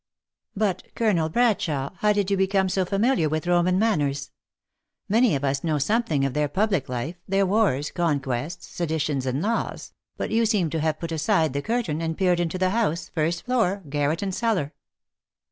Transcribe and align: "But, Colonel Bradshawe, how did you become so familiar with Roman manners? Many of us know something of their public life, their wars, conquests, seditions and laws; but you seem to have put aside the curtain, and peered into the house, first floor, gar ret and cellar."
"But, 0.57 0.81
Colonel 0.95 1.29
Bradshawe, 1.29 1.91
how 1.97 2.11
did 2.11 2.31
you 2.31 2.35
become 2.35 2.69
so 2.69 2.85
familiar 2.85 3.29
with 3.29 3.45
Roman 3.45 3.77
manners? 3.77 4.31
Many 5.07 5.35
of 5.35 5.43
us 5.43 5.63
know 5.63 5.77
something 5.77 6.25
of 6.25 6.33
their 6.33 6.47
public 6.47 6.89
life, 6.89 7.17
their 7.27 7.45
wars, 7.45 7.91
conquests, 7.91 8.65
seditions 8.67 9.27
and 9.27 9.43
laws; 9.43 9.93
but 10.17 10.31
you 10.31 10.47
seem 10.47 10.71
to 10.71 10.79
have 10.79 10.97
put 10.97 11.11
aside 11.11 11.53
the 11.53 11.61
curtain, 11.61 12.01
and 12.01 12.17
peered 12.17 12.39
into 12.39 12.57
the 12.57 12.71
house, 12.71 13.09
first 13.13 13.43
floor, 13.45 13.83
gar 13.89 14.09
ret 14.09 14.23
and 14.23 14.33
cellar." 14.33 14.73